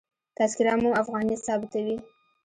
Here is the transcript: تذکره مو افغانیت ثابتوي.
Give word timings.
تذکره 0.37 0.73
مو 0.81 0.89
افغانیت 1.01 1.39
ثابتوي. 1.47 1.95